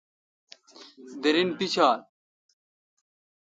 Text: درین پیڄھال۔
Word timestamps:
درین 1.21 1.49
پیڄھال۔ 1.57 1.99